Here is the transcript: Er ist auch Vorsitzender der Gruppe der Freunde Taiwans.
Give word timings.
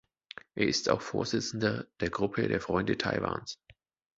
Er 0.55 0.65
ist 0.65 0.89
auch 0.89 0.99
Vorsitzender 1.03 1.85
der 1.99 2.09
Gruppe 2.09 2.47
der 2.47 2.59
Freunde 2.59 2.97
Taiwans. 2.97 3.59